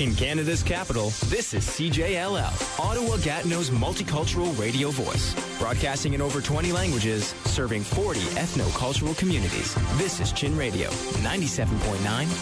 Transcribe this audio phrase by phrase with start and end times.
[0.00, 5.34] In Canada's capital, this is CJLL, Ottawa Gatineau's multicultural radio voice.
[5.58, 9.74] Broadcasting in over 20 languages, serving 40 ethno-cultural communities.
[9.98, 10.88] This is Chin Radio,
[11.20, 11.68] 97.9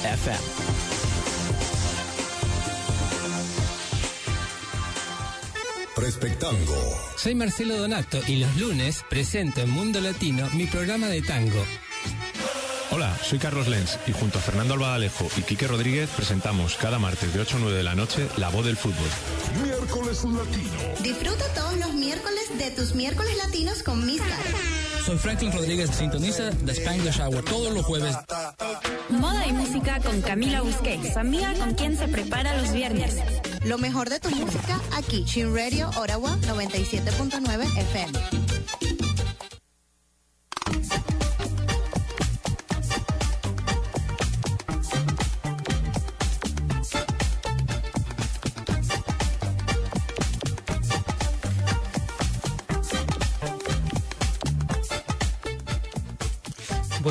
[0.07, 0.39] FM.
[5.97, 6.81] Respectango.
[7.17, 11.65] Soy Marcelo Donato y los lunes presento en Mundo Latino mi programa de tango.
[12.99, 17.33] Hola, soy Carlos Lenz y junto a Fernando Albadalejo y Quique Rodríguez presentamos cada martes
[17.33, 19.07] de 8 a 9 de la noche La Voz del Fútbol.
[19.63, 20.95] Miércoles Latino.
[21.01, 24.21] Disfruta todos los miércoles de tus miércoles latinos con Miss
[25.07, 28.17] Soy Franklin Rodríguez, sintoniza The Spanglish Hour todos los jueves.
[29.11, 33.15] Moda y música con Camila Busquets, amiga con quien se prepara los viernes.
[33.65, 38.58] Lo mejor de tu música aquí, Chin Radio Ottawa 97.9 FM.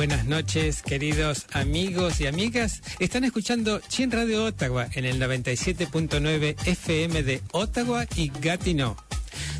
[0.08, 2.80] Buenas noches, queridos amigos y amigas.
[2.98, 8.96] Están escuchando Chin Radio Ottawa en el 97.9 FM de Ottawa y Gatineau.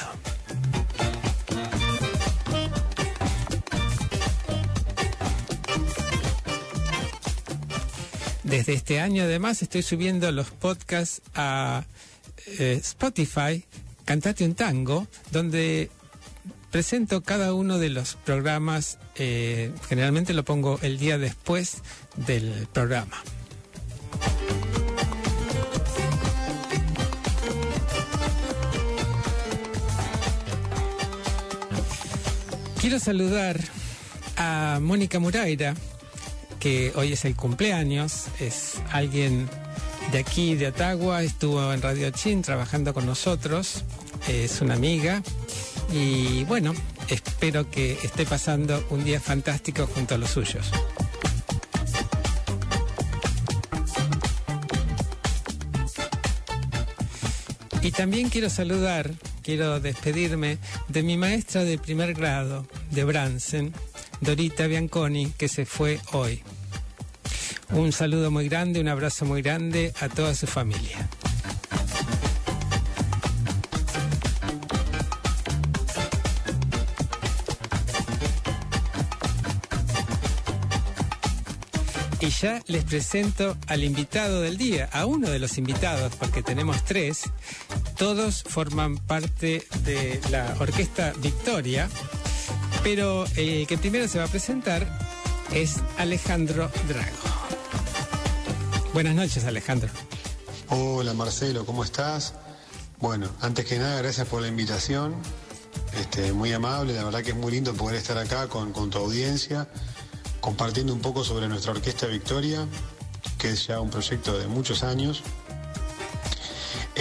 [8.44, 11.86] Desde este año además estoy subiendo los podcasts a
[12.60, 13.66] eh, Spotify,
[14.04, 15.90] Cantate un Tango, donde
[16.70, 21.82] presento cada uno de los programas, eh, generalmente lo pongo el día después
[22.16, 23.18] del programa.
[32.80, 33.60] Quiero saludar
[34.38, 35.76] a Mónica Muraira,
[36.60, 39.48] que hoy es el cumpleaños, es alguien
[40.12, 43.84] de aquí, de Atagua, estuvo en Radio Chin trabajando con nosotros,
[44.28, 45.22] es una amiga
[45.94, 46.74] y bueno,
[47.08, 50.72] espero que esté pasando un día fantástico junto a los suyos.
[57.84, 59.12] Y también quiero saludar,
[59.42, 63.74] quiero despedirme de mi maestra de primer grado de Bransen,
[64.22, 66.44] Dorita Bianconi, que se fue hoy.
[67.72, 71.10] Un saludo muy grande, un abrazo muy grande a toda su familia.
[82.20, 86.86] Y ya les presento al invitado del día, a uno de los invitados, porque tenemos
[86.86, 87.24] tres.
[88.02, 91.88] Todos forman parte de la Orquesta Victoria,
[92.82, 94.88] pero el que primero se va a presentar
[95.54, 97.18] es Alejandro Drago.
[98.96, 99.88] Buenas noches, Alejandro.
[100.70, 102.34] Hola Marcelo, ¿cómo estás?
[103.00, 105.14] Bueno, antes que nada, gracias por la invitación.
[106.00, 108.98] Este, muy amable, la verdad que es muy lindo poder estar acá con, con tu
[108.98, 109.70] audiencia,
[110.40, 112.66] compartiendo un poco sobre nuestra Orquesta Victoria,
[113.38, 115.22] que es ya un proyecto de muchos años.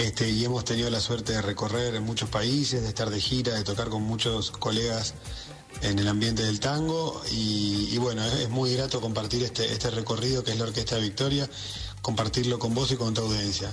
[0.01, 3.53] Este, y hemos tenido la suerte de recorrer en muchos países, de estar de gira,
[3.53, 5.13] de tocar con muchos colegas
[5.83, 10.53] en el ambiente del tango y, bueno, es, muy grato compartir este, este recorrido que
[10.53, 11.47] es la Orquesta Victoria,
[12.01, 13.71] compartirlo con vos y con tu audiencia.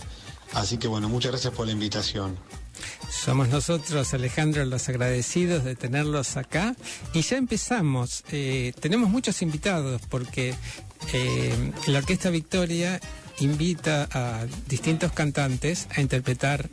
[0.53, 2.39] Así que bueno, muchas gracias por la invitación.
[3.11, 6.77] Somos nosotros, Alejandro, los agradecidos de tenerlos acá.
[7.15, 8.23] Y ya empezamos.
[8.33, 10.55] Eh, tenemos muchos invitados porque
[11.15, 13.01] eh, la Orquesta Victoria
[13.41, 16.69] invita a distintos cantantes a interpretar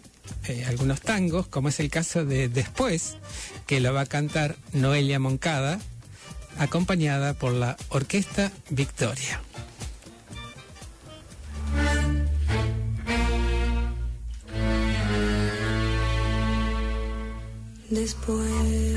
[0.48, 3.18] eh, algunos tangos, como es el caso de Después,
[3.66, 5.80] que lo va a cantar Noelia Moncada,
[6.58, 9.42] acompañada por la Orquesta Victoria.
[17.90, 18.96] Después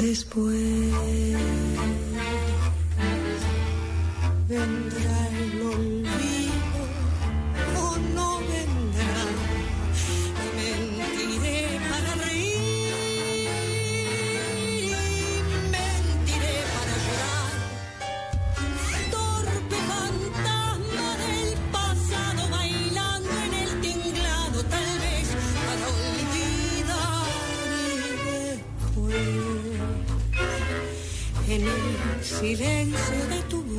[0.00, 0.56] después
[4.48, 5.59] vendrá el
[32.40, 33.69] silencio de tu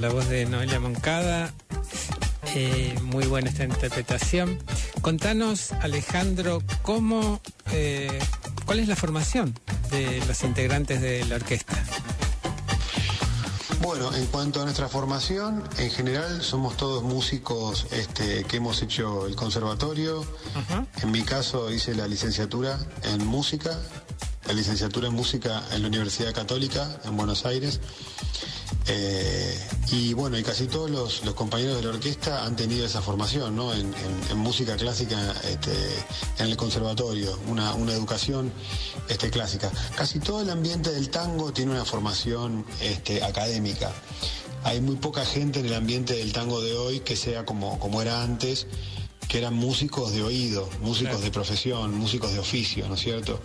[0.00, 1.52] la voz de Noelia Moncada.
[2.54, 4.58] Eh, muy buena esta interpretación.
[5.02, 7.40] Contanos, Alejandro, cómo,
[7.70, 8.18] eh,
[8.64, 9.54] ¿cuál es la formación
[9.90, 11.74] de los integrantes de la orquesta?
[13.82, 19.26] Bueno, en cuanto a nuestra formación, en general somos todos músicos este, que hemos hecho
[19.26, 20.24] el conservatorio.
[21.02, 23.78] En mi caso hice la licenciatura en música,
[24.46, 27.80] la licenciatura en música en la Universidad Católica en Buenos Aires.
[28.92, 29.56] Eh,
[29.92, 34.38] y bueno, y casi todos los, compañeros de la orquesta han tenido esa formación en,
[34.38, 35.72] música clásica este,
[36.38, 38.52] en el conservatorio, una, una educación
[39.08, 39.70] este, clásica.
[39.96, 43.92] Casi todo el ambiente del tango tiene una formación este, académica.
[44.64, 48.02] Hay muy poca gente en el ambiente del tango de hoy que sea como, como
[48.02, 48.66] era antes,
[49.30, 51.24] que eran músicos de oído, músicos claro.
[51.24, 53.40] de profesión, músicos de oficio, ¿no es cierto?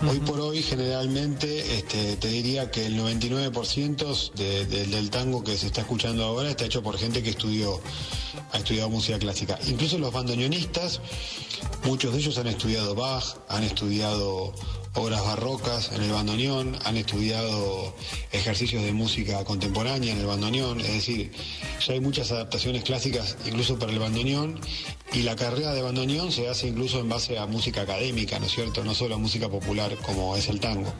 [0.00, 0.10] Uh -huh.
[0.12, 5.58] Hoy por hoy generalmente este, te diría que el 99% de, de, del tango que
[5.58, 7.82] se está escuchando ahora está hecho por gente que estudió,
[8.52, 9.58] ha estudiado música clásica.
[9.66, 11.00] Incluso los bandoneonistas,
[11.84, 14.54] muchos de ellos han estudiado Bach, han estudiado
[14.94, 17.94] obras barrocas en el bandoneón, han estudiado
[18.32, 21.32] ejercicios de música contemporánea en el bandoneón, es decir,
[21.86, 24.60] ya hay muchas adaptaciones clásicas incluso para el bandoneón
[25.12, 28.52] y la carrera de bandoneón se hace incluso en base a música académica, ¿no es
[28.52, 28.84] cierto?
[28.84, 30.92] No solo a música popular como es el tango.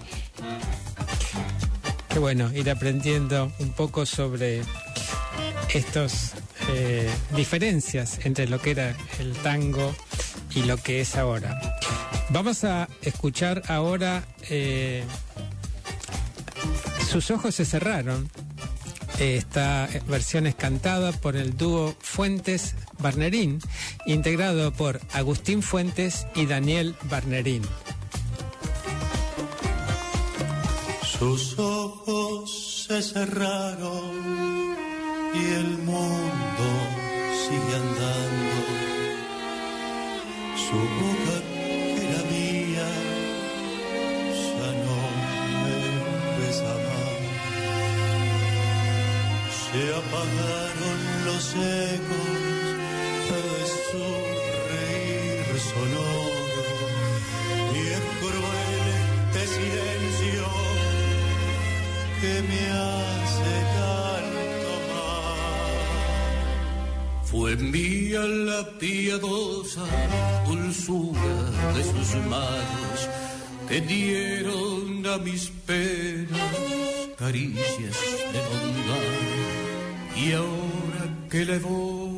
[2.08, 4.62] Qué bueno, ir aprendiendo un poco sobre
[5.74, 6.32] estos
[6.68, 9.94] eh, diferencias entre lo que era el tango
[10.54, 11.60] y lo que es ahora.
[12.30, 15.04] Vamos a escuchar ahora eh,
[17.10, 18.30] Sus ojos se cerraron.
[19.18, 23.60] Esta versión es cantada por el dúo Fuentes Barnerín,
[24.06, 27.62] integrado por Agustín Fuentes y Daniel Barnerín.
[31.02, 34.69] Sus ojos se cerraron
[35.34, 36.66] y el mundo
[37.44, 38.60] sigue andando.
[40.56, 41.50] Su boca
[49.72, 52.39] se apagaron los ecos
[67.56, 69.84] mía la piadosa
[70.46, 73.08] dulzura de sus manos.
[73.68, 76.54] Que dieron a mis penas
[77.18, 77.96] caricias
[78.32, 79.20] de bondad.
[80.16, 82.09] Y ahora que le evoco,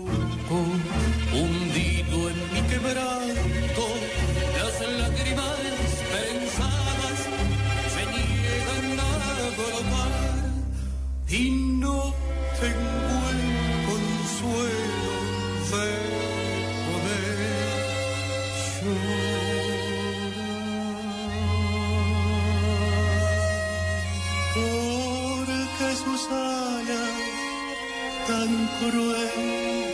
[28.26, 29.91] tan cruel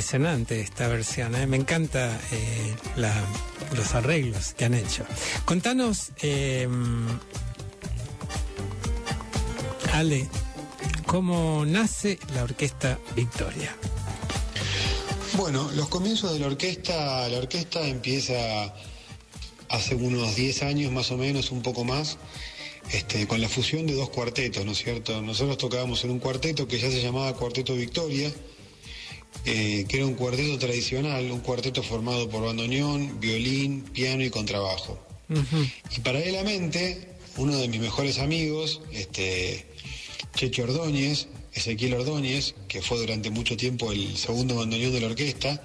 [0.00, 1.46] Impresionante esta versión, ¿eh?
[1.46, 2.74] me encanta eh,
[3.76, 5.04] los arreglos que han hecho.
[5.44, 6.66] Contanos, eh,
[9.92, 10.26] Ale,
[11.04, 13.76] cómo nace la orquesta Victoria.
[15.34, 18.72] Bueno, los comienzos de la orquesta, la orquesta empieza
[19.68, 22.16] hace unos 10 años más o menos, un poco más,
[22.90, 25.20] este, con la fusión de dos cuartetos, ¿no es cierto?
[25.20, 28.32] Nosotros tocábamos en un cuarteto que ya se llamaba Cuarteto Victoria,
[29.44, 34.98] eh, que era un cuarteto tradicional, un cuarteto formado por bandoneón, violín, piano y contrabajo.
[35.28, 35.72] Uh -huh.
[35.96, 39.66] Y paralelamente, uno de mis mejores amigos, este,
[40.34, 45.62] Checho Ordóñez, Ezequiel Ordóñez, que fue durante mucho tiempo el segundo bandoneón de la orquesta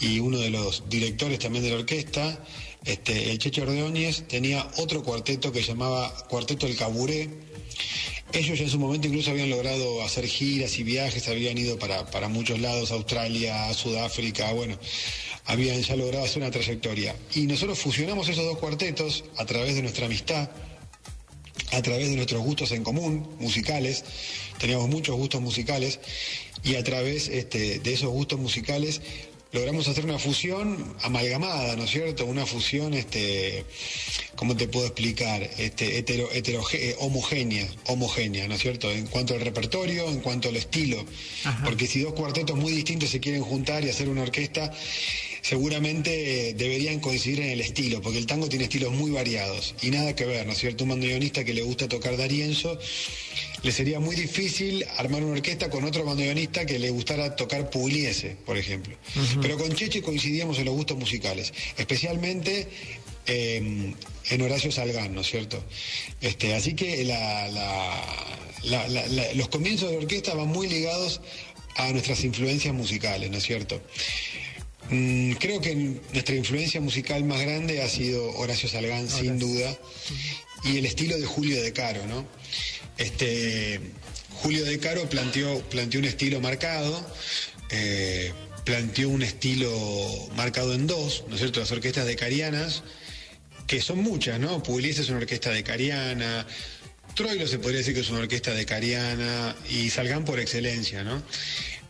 [0.00, 2.44] y uno de los directores también de la orquesta,
[2.84, 7.30] este, el Checho Ordóñez tenía otro cuarteto que llamaba Cuarteto El Caburé
[8.32, 12.06] Ellos ya en su momento incluso habían logrado hacer giras y viajes, habían ido para,
[12.10, 14.78] para muchos lados, Australia, Sudáfrica, bueno,
[15.44, 17.14] habían ya logrado hacer una trayectoria.
[17.34, 20.48] Y nosotros fusionamos esos dos cuartetos a través de nuestra amistad,
[21.72, 24.04] a través de nuestros gustos en común, musicales,
[24.58, 26.00] teníamos muchos gustos musicales,
[26.64, 29.02] y a través este, de esos gustos musicales
[29.52, 32.24] logramos hacer una fusión amalgamada, ¿no es cierto?
[32.24, 33.64] Una fusión, este,
[34.34, 35.42] ¿cómo te puedo explicar?
[35.58, 36.28] Este, hetero,
[36.72, 38.90] eh, homogénea, homogénea, ¿no es cierto?
[38.90, 41.04] En cuanto al repertorio, en cuanto al estilo.
[41.64, 44.72] Porque si dos cuartetos muy distintos se quieren juntar y hacer una orquesta,
[45.42, 49.90] seguramente eh, deberían coincidir en el estilo, porque el tango tiene estilos muy variados y
[49.90, 50.84] nada que ver, ¿no es cierto?
[50.84, 52.78] Un bandoneonista que le gusta tocar Darienzo,
[53.62, 58.36] le sería muy difícil armar una orquesta con otro bandoneonista que le gustara tocar Pugliese,
[58.46, 58.96] por ejemplo.
[59.40, 62.68] Pero con Cheche coincidíamos en los gustos musicales, especialmente
[63.26, 63.94] em,
[64.30, 65.62] en Horacio Salgán, ¿no es cierto?
[66.20, 67.04] Este, así que
[69.34, 71.20] los comienzos de la orquesta van muy ligados
[71.76, 73.80] a nuestras influencias musicales, ¿no es cierto?
[74.90, 79.76] Mm, creo que nuestra influencia musical más grande ha sido Horacio Salgán, sin duda,
[80.64, 82.26] y el estilo de Julio De Caro, ¿no?
[82.98, 83.80] Este,
[84.34, 87.04] Julio De Caro planteó, planteó un estilo marcado,
[87.70, 88.32] eh,
[88.64, 89.70] planteó un estilo
[90.36, 91.60] marcado en dos, ¿no es cierto?
[91.60, 92.82] Las orquestas de Carianas,
[93.66, 94.62] que son muchas, ¿no?
[94.62, 96.46] Pugliese es una orquesta de Cariana,
[97.14, 101.22] Troilo se podría decir que es una orquesta de Cariana, y Salgán por excelencia, ¿no?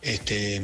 [0.03, 0.55] Este,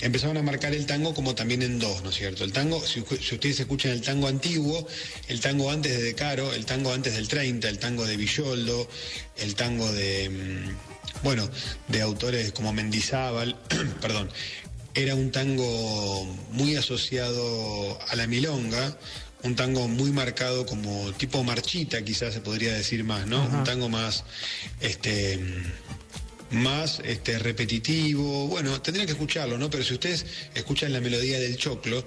[0.00, 2.42] empezaron a marcar el tango como también en dos, ¿no es cierto?
[2.42, 4.86] El tango, si, ustedes escuchan el tango antiguo,
[5.28, 8.88] el tango antes de De Caro, el tango antes del 30, el tango de Villoldo,
[9.36, 11.48] el tango de, mm, bueno,
[11.86, 13.56] de autores como Mendizábal,
[14.00, 14.30] perdón,
[14.94, 18.98] era un tango muy asociado a la milonga,
[19.44, 23.44] un tango muy marcado como tipo marchita, quizás se podría decir más, ¿no?
[23.44, 24.24] Un tango más,
[24.80, 25.38] este
[26.50, 28.46] más este, repetitivo.
[28.46, 29.70] Bueno, tendría que escucharlo, ¿no?
[29.70, 32.04] Pero si ustedes escuchan la melodía del choclo,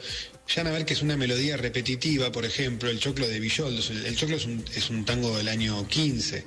[0.53, 3.81] ya van a ver que es una melodía repetitiva, por ejemplo, el choclo de Villoldo.
[4.05, 6.45] El, choclo es un, es un, tango del año 15.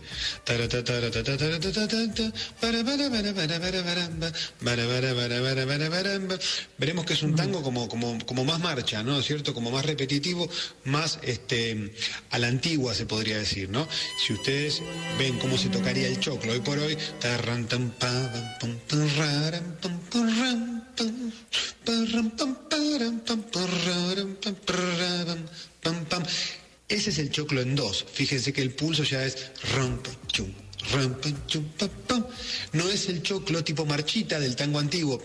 [6.78, 9.54] Veremos que es un tango como, como, como más marcha, ¿no cierto?
[9.54, 10.48] Como más repetitivo,
[10.84, 11.92] más este,
[12.30, 13.88] a la antigua se podría decir, ¿no?
[14.24, 14.82] Si ustedes
[15.18, 16.98] ven cómo se tocaría el choclo hoy por hoy,
[26.88, 28.06] ese es el choclo en dos.
[28.12, 29.50] Fíjense que el pulso ya es
[30.28, 30.52] chum,
[32.72, 35.22] no es el choclo tipo marchita del tango antiguo,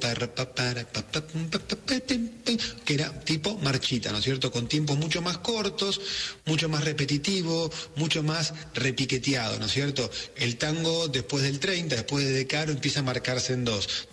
[2.85, 4.51] que era tipo marchita, ¿no es cierto?
[4.51, 5.99] Con tiempos mucho más cortos,
[6.45, 10.09] mucho más repetitivo, mucho más repiqueteado, ¿no es cierto?
[10.35, 14.07] El tango después del 30, después de Decaro, empieza a marcarse en dos.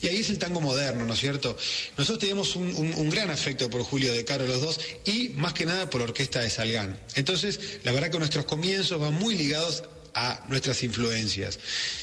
[0.00, 1.56] Y ahí es el tango moderno, ¿no es cierto?
[1.96, 5.90] Nosotros teníamos un, gran afecto por Julio De Caro los dos y más que nada
[5.90, 6.98] por orquesta de Salgán.
[7.14, 11.58] Entonces, la verdad que nuestros comienzos van muy ligados a nuestras influencias.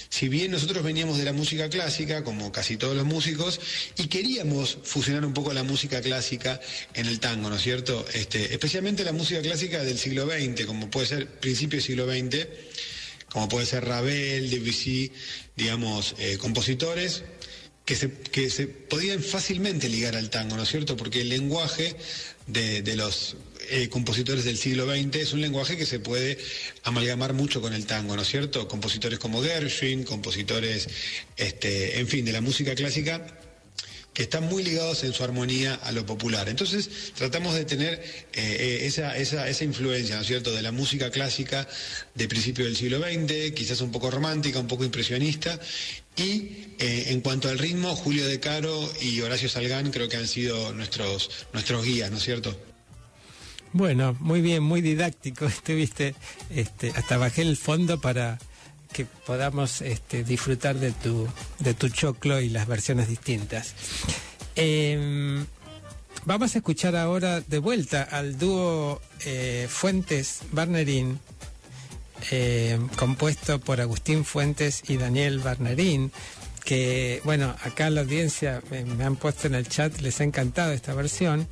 [0.10, 3.60] Si bien nosotros veníamos de la música clásica, como casi todos los músicos,
[3.98, 6.60] y queríamos fusionar un poco la música clásica
[6.94, 8.06] en el tango, ¿no es cierto?
[8.13, 12.48] Este, especialmente la música clásica del siglo XX, como puede ser principio del siglo XX,
[13.30, 15.12] como puede ser Ravel, Debussy,
[15.56, 17.24] digamos, eh, compositores
[17.86, 20.96] que se, que se podían fácilmente ligar al tango, ¿no es cierto?
[20.96, 21.96] Porque el lenguaje
[22.46, 23.36] de, los
[23.69, 26.38] eh, compositores del siglo XX es un lenguaje que se puede
[26.84, 28.67] amalgamar mucho con el tango, ¿no es cierto?
[28.67, 30.88] Compositores como Gershwin, compositores,
[31.36, 33.26] este, en fin, de la música clásica
[34.13, 36.50] que están muy ligados en su armonía a lo popular.
[36.50, 38.02] Entonces tratamos de tener eh,
[38.34, 41.67] eh, esa, esa, influencia, ¿no es cierto?, de la música clásica
[42.15, 45.60] de principio del siglo XX, quizás un poco romántica, un poco impresionista,
[46.17, 50.74] y en cuanto al ritmo, Julio De Caro y Horacio Salgán creo que han sido
[50.74, 52.69] nuestros, nuestros guías, ¿no es cierto?
[53.72, 56.16] Bueno, muy bien, muy didáctico estuviste,
[56.50, 58.40] este, hasta bajé el fondo para
[58.92, 61.28] que podamos este, disfrutar de tu,
[61.60, 63.76] de tu choclo y las versiones distintas.
[64.56, 65.46] Em,
[66.26, 71.20] vamos a escuchar ahora de vuelta al dúo eh, Fuentes Barnerín,
[72.32, 76.12] eh, compuesto por Agustín Fuentes y Daniel Barnerín,
[76.66, 80.72] que, bueno, acá la audiencia me, me han puesto en el chat, les ha encantado
[80.72, 81.48] esta versión.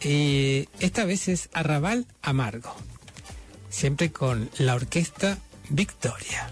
[0.00, 2.74] Y esta vez es Arrabal Amargo,
[3.70, 5.38] siempre con la orquesta
[5.70, 6.50] Victoria.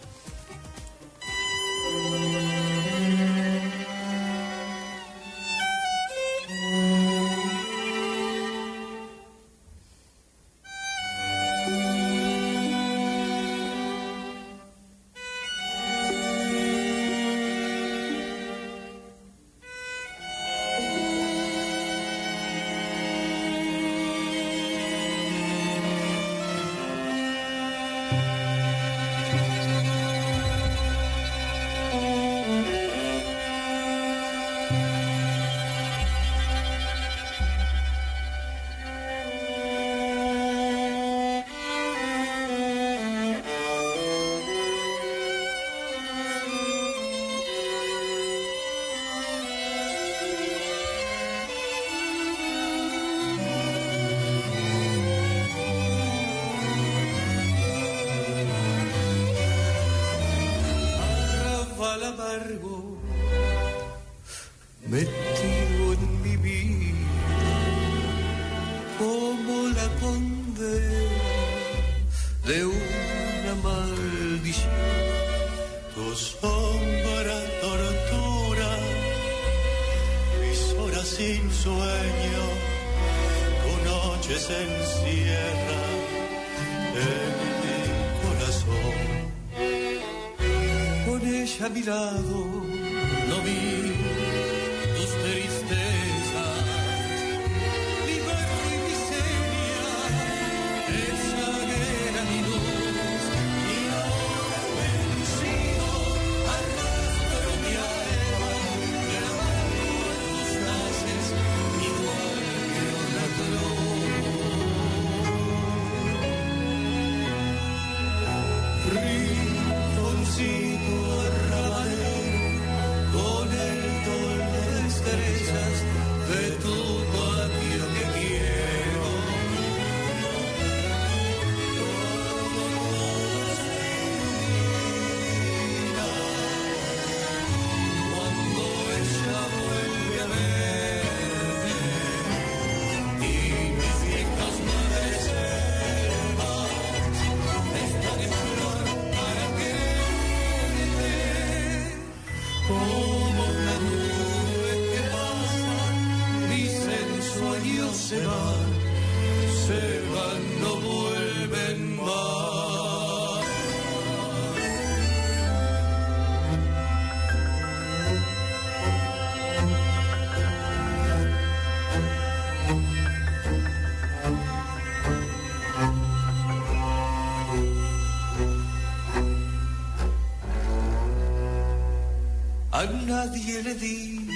[183.05, 184.35] nadie le digas,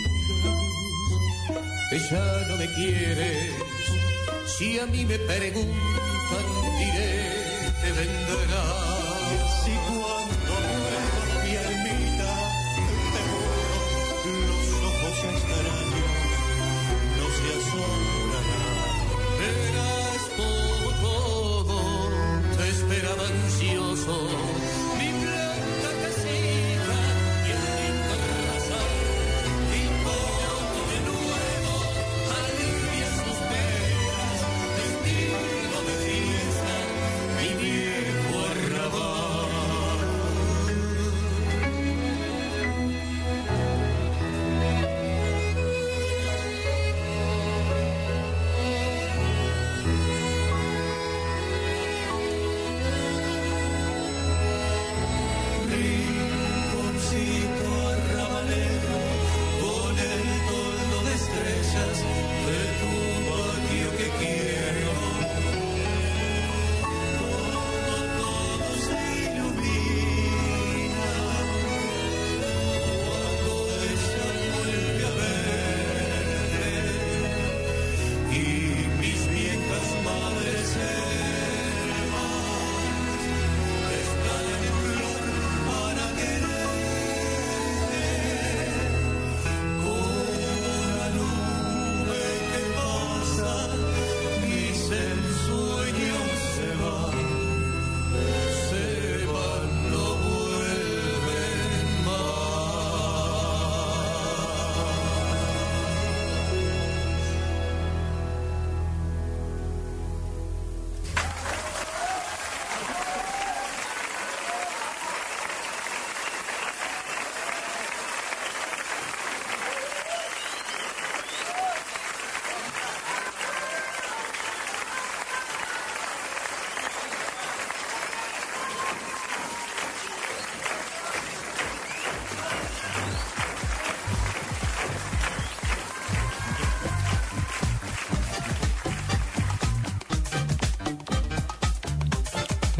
[1.92, 3.50] ella no me quiere.
[4.46, 6.46] Si a mí me preguntan,
[6.78, 7.30] diré,
[7.82, 8.97] te vendrá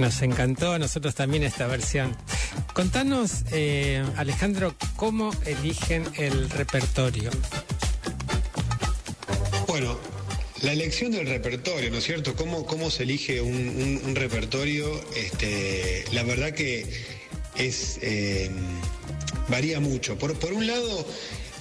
[0.08, 2.16] nos encantó a nosotros también esta versión.
[2.72, 7.30] Contanos, eh, Alejandro, cómo eligen el repertorio.
[9.66, 9.98] Bueno,
[10.62, 12.34] la elección del repertorio, ¿no es cierto?
[12.36, 14.98] ¿Cómo, cómo se elige un, repertorio?
[15.14, 16.86] Este, la verdad que
[17.56, 18.50] es eh,
[19.48, 20.16] varía mucho.
[20.18, 21.06] Por, por un lado,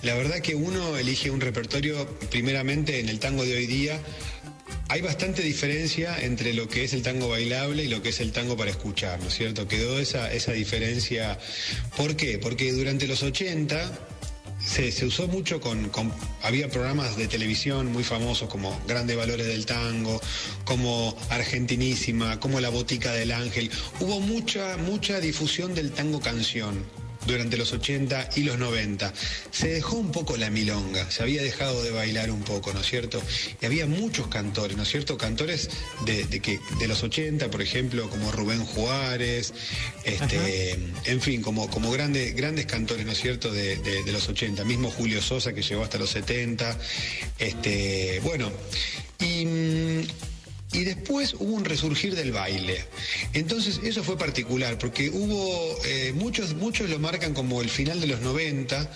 [0.03, 3.99] la verdad que uno elige un repertorio primeramente en el tango de hoy día
[4.89, 8.31] hay bastante diferencia entre lo que es el tango bailable y lo que es el
[8.31, 9.67] tango para escuchar, ¿no es cierto?
[9.67, 11.37] Quedó esa, esa diferencia.
[11.97, 12.37] ¿Por qué?
[12.39, 13.91] Porque durante los 80
[14.65, 19.47] se, se usó mucho con, con- Había programas de televisión muy famosos como Grandes Valores
[19.47, 20.21] del Tango,
[20.65, 23.69] como Argentinísima, como La Botica del Ángel.
[23.99, 26.83] Hubo mucha, mucha difusión del tango canción
[27.27, 29.13] durante los 80 y los 90.
[29.51, 32.87] Se dejó un poco la milonga, se había dejado de bailar un poco, ¿no es
[32.87, 33.21] cierto?
[33.61, 35.17] Y había muchos cantores, ¿no es cierto?
[35.17, 35.69] Cantores
[36.05, 39.53] de, de que, de los 80, por ejemplo, como Rubén Juárez,
[40.03, 40.73] este,
[41.05, 44.63] en fin, como, como grandes, grandes cantores, ¿no es cierto?, de, de- de los 80.
[44.63, 46.77] Mismo Julio Sosa, que llegó hasta los 70.
[47.39, 48.51] Este, bueno,
[49.19, 50.07] y...
[50.73, 52.83] y después hubo un resurgir del baile.
[53.33, 58.07] Entonces eso fue particular, porque hubo, eh, muchos, muchos lo marcan como el final de
[58.07, 58.89] los 90,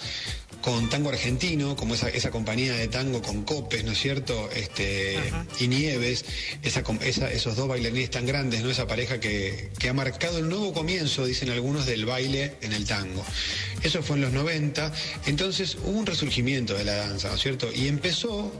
[0.61, 4.47] con tango argentino, como esa, esa compañía de tango con Copes, ¿no es cierto?
[4.55, 5.17] Este,
[5.59, 6.23] y Nieves,
[6.61, 8.69] esa, com- esa- esos dos bailarines tan grandes, ¿no?
[8.69, 12.85] Esa pareja que, que ha marcado el nuevo comienzo, dicen algunos, del baile en el
[12.85, 13.25] tango.
[13.81, 14.93] Eso fue en los 90,
[15.25, 17.67] entonces hubo un resurgimiento de la danza, ¿no es cierto?
[17.73, 18.51] Y empezó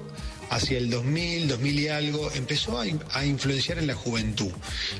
[0.52, 4.52] hacia el 2000, 2000 y algo, empezó a, in- a influenciar en la juventud.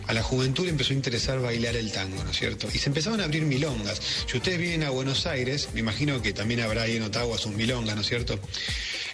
[0.08, 2.68] A la juventud le empezó a interesar bailar el tango, ¿no es cierto?
[2.74, 4.02] Y se empezaban a abrir milongas.
[4.28, 7.52] Si ustedes vienen a Buenos Aires, me imagino que también habrá ahí en Ottawa sus
[7.54, 8.40] milongas, ¿no es cierto?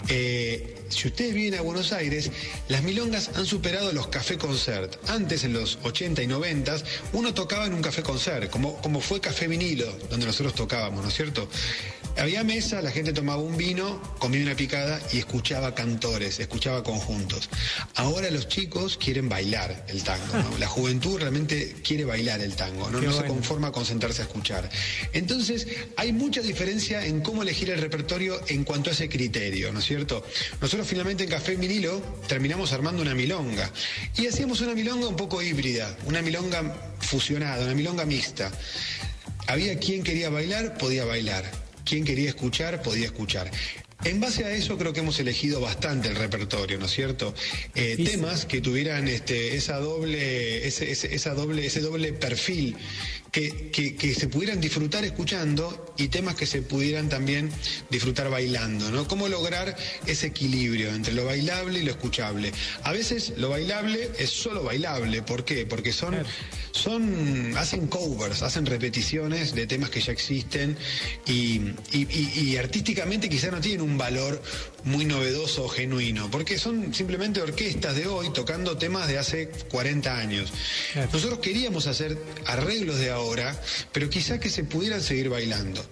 [0.10, 2.30] Eh, si ustedes vienen a Buenos Aires,
[2.70, 4.96] las milongas han superado los café concert.
[5.10, 6.78] Antes, en los 80 y 90,
[7.14, 11.10] uno tocaba en un café concert, como, como fue Café Vinilo, donde nosotros tocábamos, ¿no
[11.10, 11.50] es cierto?
[12.20, 17.48] Había mesa, la gente tomaba un vino, comía una picada y escuchaba cantores, escuchaba conjuntos.
[17.94, 20.58] Ahora los chicos quieren bailar el tango, ¿no?
[20.58, 24.68] La juventud realmente quiere bailar el tango, no, se conforma con sentarse a escuchar.
[25.14, 29.80] Entonces, hay mucha diferencia en cómo elegir el repertorio en cuanto a ese criterio, ¿no
[29.80, 30.26] es cierto?
[30.60, 33.72] Nosotros finalmente en Café Vinilo terminamos armando una milonga
[34.18, 38.52] y hacíamos una milonga un poco híbrida, una milonga fusionada, una milonga mixta.
[39.46, 41.67] Había quien quería bailar, podía bailar.
[41.88, 43.50] Quien quería escuchar, podía escuchar.
[44.04, 47.34] En base a eso creo que hemos elegido bastante el repertorio, ¿no es cierto?
[47.74, 48.12] Eh, Sí, sí.
[48.12, 52.76] temas que tuvieran este, esa doble, ese, ese- esa doble, ese doble perfil,
[53.38, 57.52] que, que- que se pudieran disfrutar escuchando y temas que se pudieran también
[57.92, 59.08] disfrutar bailando, ¿no?
[59.08, 59.76] Cómo lograr
[60.08, 62.52] ese equilibrio entre lo bailable y lo escuchable.
[62.84, 65.68] A veces lo bailable es solo bailable, ¿por qué?
[65.68, 66.16] Porque son,
[66.72, 70.76] son, hacen covers, hacen repeticiones de temas que ya existen
[71.28, 74.42] y, y- y- y artísticamente quizá no tienen un valor
[74.84, 80.18] muy novedoso o genuino, porque son simplemente orquestas de hoy tocando temas de hace 40
[80.18, 80.52] años.
[81.12, 83.27] Nosotros queríamos hacer arreglos de ahora,
[83.92, 85.84] pero quizá que se pudieran seguir bailando.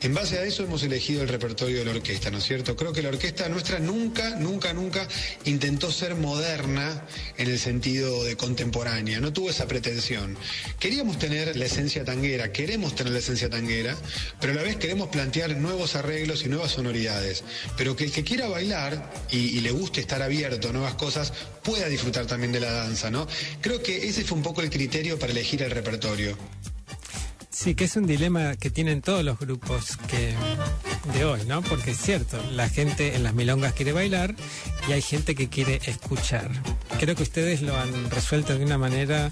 [0.00, 2.76] En base a eso hemos elegido el repertorio de la orquesta, ¿no es cierto?
[2.76, 5.06] Creo que la orquesta nuestra nunca, nunca, nunca
[5.44, 7.04] intentó ser moderna
[7.36, 10.36] en el sentido de contemporánea, no tuvo esa pretensión.
[10.78, 13.96] Queríamos tener la esencia tanguera, queremos tener la esencia tanguera,
[14.40, 17.44] pero a la vez queremos plantear nuevos arreglos y nuevas sonoridades.
[17.76, 21.88] Pero que el que quiera bailar y, le guste estar abierto a nuevas cosas, pueda
[21.88, 23.26] disfrutar también de la danza, ¿no?
[23.60, 26.36] Creo que ese fue un poco el criterio para elegir el repertorio.
[27.62, 30.34] Sí, que es un dilema que tienen todos los grupos que
[31.12, 31.60] de hoy, ¿no?
[31.60, 34.34] Porque es cierto, la gente en las milongas quiere bailar
[34.88, 36.50] y hay gente que quiere escuchar.
[36.98, 39.30] Creo que ustedes lo han resuelto de una manera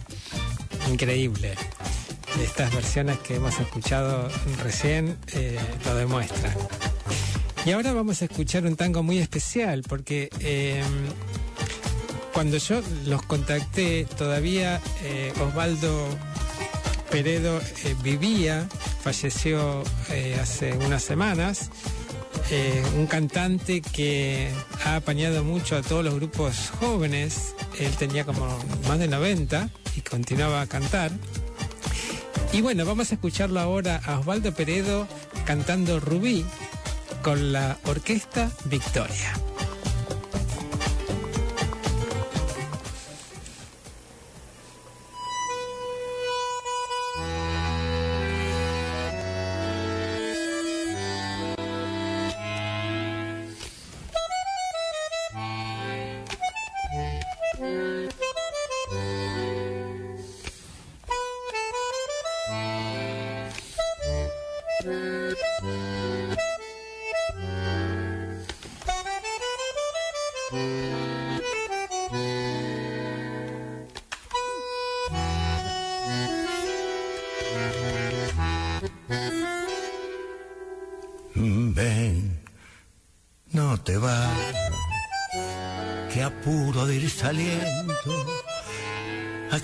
[0.92, 1.54] increíble.
[2.42, 4.28] Estas versiones que hemos escuchado
[4.62, 6.52] recién eh, lo demuestran.
[7.64, 10.82] Y ahora vamos a escuchar un tango muy especial porque eh,
[12.34, 16.06] cuando yo los contacté todavía eh, Osvaldo
[17.10, 18.68] Peredo eh, vivía,
[19.02, 21.70] falleció eh, hace unas semanas,
[22.50, 24.50] eh, un cantante que
[24.84, 28.46] ha apañado mucho a todos los grupos jóvenes, él tenía como
[28.86, 31.10] más de 90 y continuaba a cantar.
[32.52, 35.06] Y bueno, vamos a escucharlo ahora a Osvaldo Peredo
[35.44, 36.44] cantando Rubí
[37.22, 39.47] con la orquesta Victoria.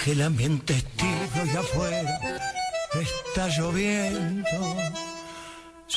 [0.05, 2.21] Aquel ambiente es tibio y afuera
[2.93, 4.77] está lloviendo.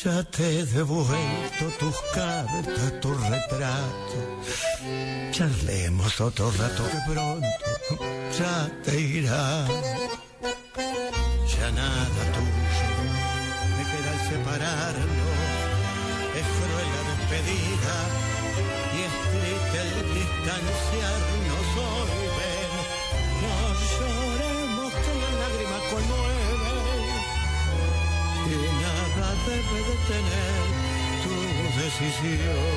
[0.01, 4.19] Ya te he devuelto tus cartas, tu retrato.
[5.31, 7.47] Charlemos otro rato que pronto
[8.39, 9.67] ya te irá.
[11.51, 12.87] Ya nada tuyo
[13.75, 15.35] me queda al separarnos.
[16.39, 17.95] Es cruel la despedida
[18.95, 21.56] y es triste el distanciarnos
[29.47, 30.63] debe detener
[31.23, 31.35] tu
[31.79, 32.67] decisión.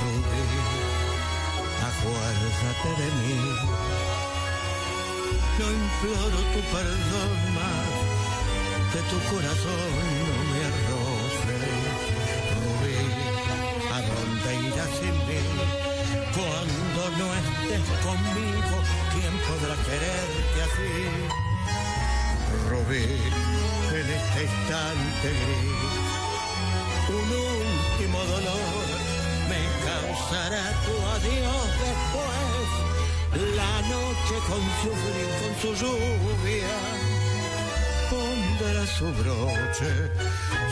[0.00, 0.44] Rubí,
[1.90, 3.38] acuérdate de mí.
[5.58, 7.92] No imploro tu perdón más,
[8.92, 11.56] que tu corazón no me arroje.
[12.58, 13.00] Rubí,
[13.94, 15.40] ¿a dónde irás sin mí?
[16.36, 18.76] Cuando no estés conmigo,
[19.12, 21.53] ¿quién podrá quererte así?
[22.68, 23.06] Rubí,
[23.98, 25.30] en este instante
[27.08, 28.86] un último dolor
[29.48, 32.66] me causará tu adiós después.
[33.56, 36.76] La noche con su frío, con su lluvia,
[38.10, 39.92] pondrá su broche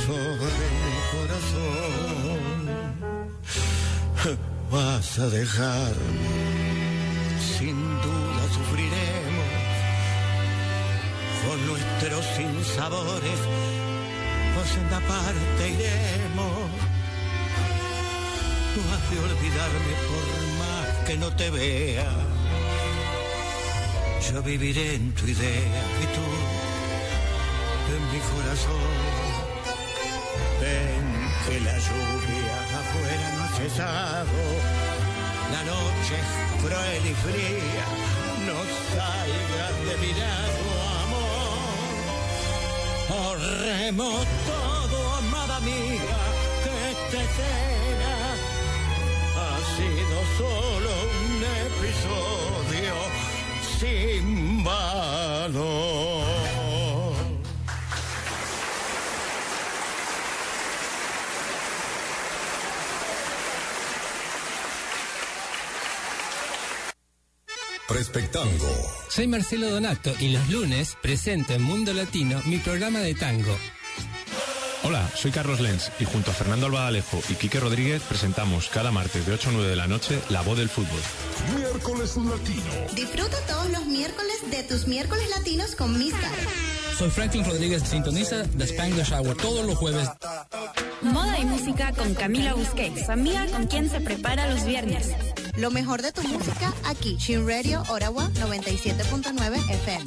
[0.07, 2.61] sobre mi corazón.
[4.71, 6.31] Vas a dejarme,
[7.59, 8.63] sin duda con
[11.73, 13.41] nuestros sinsabores,
[14.55, 16.71] pues en la parte iremos.
[18.75, 20.27] No has de olvidarme por
[20.61, 22.11] más que no te vea.
[24.31, 26.27] Yo viviré en tu idea y tú
[27.95, 28.93] en mi corazón.
[30.61, 31.05] Ven
[31.45, 34.43] que la lluvia afuera no ha cesado.
[35.55, 36.31] La noche es
[36.63, 37.87] cruel y fría.
[38.47, 38.59] No
[38.95, 40.82] salgas de mi lado,
[43.13, 43.39] amor.
[43.43, 46.19] Ahorremos todo, amada mía,
[46.65, 48.15] que esta escena
[49.37, 52.95] ha sido solo un episodio
[53.79, 56.23] sin valor.
[67.89, 69.02] Respectango.
[69.15, 73.55] Soy Marcelo Donato y los lunes presento en Mundo Latino mi programa de tango.
[74.85, 79.27] Hola, soy Carlos Lenz y junto a Fernando Albadalejo y Quique Rodríguez presentamos cada martes
[79.27, 80.99] de 8 a 9 de la noche La Voz del Fútbol.
[81.59, 82.95] Miércoles Latino.
[82.95, 86.47] Disfruta todos los miércoles de tus miércoles latinos con mis caras.
[86.97, 90.09] Soy Franklin Rodríguez, sintoniza The Spanglish Hour todos los jueves.
[91.03, 95.11] Moda y música con Camila Busquets, amiga con quien se prepara los viernes.
[95.57, 100.05] Lo mejor de tu música aquí, Shin Radio Orawa 97.9 FM.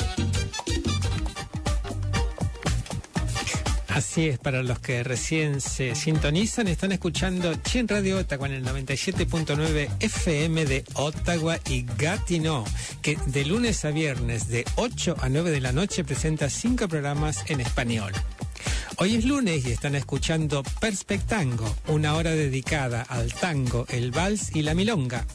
[3.90, 8.66] Así es, para los que recién se sintonizan, están escuchando Chin Radio Ottawa en el
[8.66, 12.66] 97.9 FM de Ottawa y Gatineau,
[13.02, 17.50] que de lunes a viernes de 8 a 9 de la noche presenta cinco programas
[17.50, 18.12] en español.
[18.98, 24.62] Hoy es lunes y están escuchando Perspectango, una hora dedicada al tango, el vals y
[24.62, 25.26] la milonga.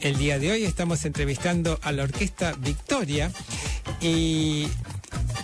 [0.00, 3.32] El día de hoy estamos entrevistando a la orquesta Victoria
[4.00, 4.68] y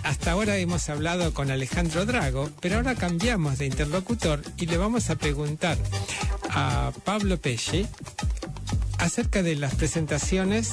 [0.03, 5.09] hasta ahora hemos hablado con Alejandro Drago, pero ahora cambiamos de interlocutor y le vamos
[5.09, 5.77] a preguntar
[6.51, 7.85] a Pablo Pesce
[8.97, 10.71] acerca de las presentaciones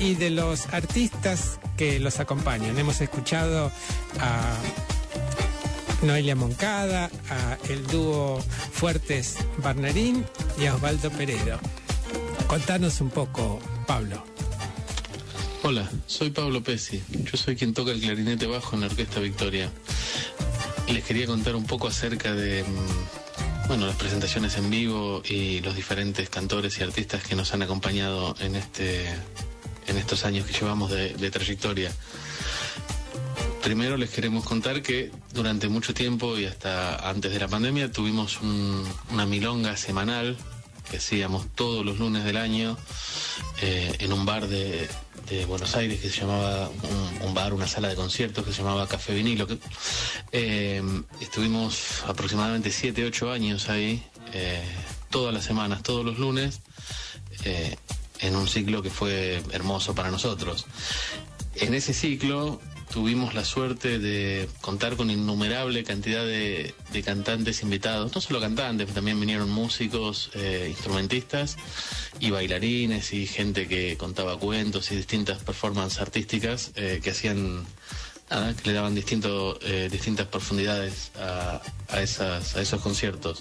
[0.00, 2.76] y de los artistas que los acompañan.
[2.76, 3.70] Hemos escuchado
[4.18, 4.56] a
[6.08, 7.10] Noelia Moncada,
[7.68, 8.42] el dúo
[8.72, 10.24] Fuertes Barnerín
[10.58, 11.60] y a Osvaldo Peredo.
[12.46, 14.24] Contanos un poco, Pablo.
[15.62, 17.02] Hola, soy Pablo Pesi.
[17.10, 19.70] Yo soy quien toca el clarinete bajo en la Orquesta Victoria.
[20.90, 25.76] Les quería contar un poco acerca de mm, bueno, las presentaciones en vivo y los
[25.76, 29.04] diferentes cantores y artistas que nos han acompañado en este
[29.88, 31.92] en estos años que llevamos de trayectoria.
[33.62, 38.40] Primero les queremos contar que durante mucho tiempo y hasta antes de la pandemia tuvimos
[38.40, 40.36] un- una milonga semanal
[40.90, 42.78] que hacíamos todos los lunes del año
[43.60, 44.88] eh, en un bar de,
[45.46, 46.70] Buenos Aires que se llamaba,
[47.22, 49.46] un, bar, una sala de conciertos que se llamaba Café Vinilo.
[50.32, 50.82] eh,
[51.20, 54.02] estuvimos aproximadamente 7, 8 años ahí,
[54.32, 54.64] eh,
[55.10, 56.60] todas las semanas, todos los lunes,
[58.20, 60.64] en un ciclo que fue hermoso para nosotros.
[61.56, 62.58] En ese ciclo
[62.92, 68.88] tuvimos la suerte de contar con innumerable cantidad de, de cantantes invitados, no solo cantantes,
[68.94, 71.56] también vinieron músicos, eh, instrumentistas
[72.20, 77.64] y bailarines y gente que contaba cuentos y distintas performances artísticas eh, que hacían
[78.28, 83.40] que le daban distinto, eh, distintas profundidades a, a, esas, a esos conciertos.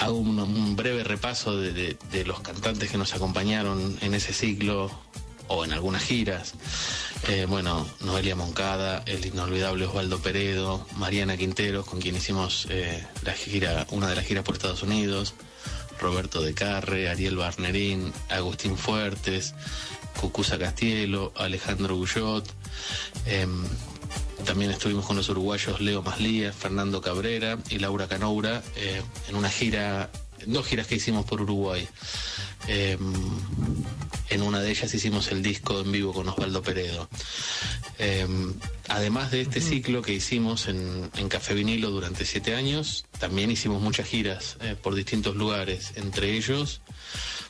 [0.00, 4.90] Hago un, breve repaso de- de los cantantes que nos acompañaron en ese ciclo
[5.48, 6.54] o en algunas giras.
[7.28, 13.32] Eh, bueno, Noelia Moncada, el inolvidable Osvaldo Peredo, Mariana Quinteros, con quien hicimos eh, la
[13.32, 15.34] gira, una de las giras por Estados Unidos,
[16.00, 19.54] Roberto De Carre, Ariel Barnerín, Agustín Fuertes,
[20.20, 22.44] Cucuza Castielo, Alejandro Gullot.
[23.26, 23.64] em,
[24.44, 29.48] también estuvimos con los uruguayos Leo Maslía, Fernando Cabrera y Laura Canoura eh, en una
[29.48, 30.10] gira,
[30.46, 31.88] dos giras que hicimos por Uruguay.
[34.32, 37.06] En una de ellas hicimos el disco en vivo con Osvaldo Peredo.
[37.98, 38.54] Em,
[38.88, 43.82] además de este ciclo que hicimos en, en Café Vinilo durante siete años, también hicimos
[43.82, 46.80] muchas giras eh, por distintos lugares, entre ellos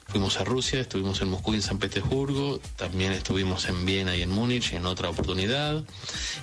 [0.08, 4.22] fuimos a Rusia, estuvimos en Moscú y en San Petersburgo, también estuvimos en Viena y
[4.22, 5.84] en Múnich en otra oportunidad.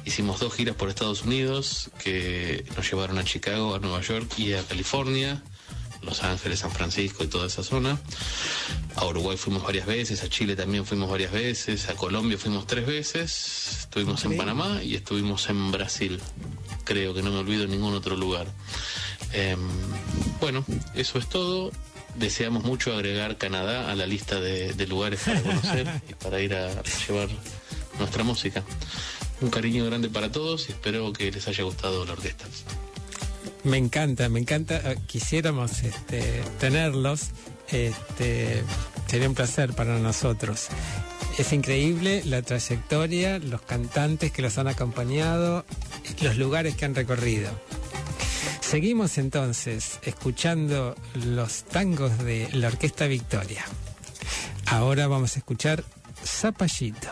[0.06, 4.54] Hicimos dos giras por Estados Unidos que nos llevaron a Chicago, a Nueva York y
[4.54, 5.44] a California.
[6.02, 8.00] Los Ángeles, San Francisco y toda esa zona.
[8.96, 12.86] A Uruguay fuimos varias veces, a Chile también fuimos varias veces, a Colombia fuimos tres
[12.86, 16.20] veces, estuvimos en Panamá y estuvimos en Brasil.
[16.86, 18.48] Creo que no me olvido en ningún otro lugar.
[19.34, 19.60] Em,
[20.40, 21.72] bueno, eso es todo.
[22.16, 26.56] Deseamos mucho agregar Canadá a la lista de, de lugares para conocer y para ir
[26.56, 27.30] a llevar
[28.00, 28.64] nuestra música.
[29.42, 32.46] Un cariño grande para todos y espero que les haya gustado la orquesta.
[33.64, 34.78] Me encanta, me encanta.
[34.92, 37.32] Eh, Quisiéramos este, tenerlos.
[37.70, 38.64] Este,
[39.08, 40.68] sería un placer para nosotros.
[41.38, 45.66] Es increíble la trayectoria, los cantantes que los han acompañado,
[46.22, 47.50] los lugares que han recorrido.
[48.62, 53.66] Seguimos entonces escuchando los tangos de la Orquesta Victoria.
[54.68, 55.84] Ahora vamos a escuchar
[56.24, 57.10] Zapallito.